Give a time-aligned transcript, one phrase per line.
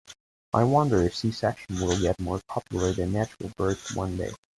[0.51, 4.31] I wonder if C-sections will get more popular than natural births one day.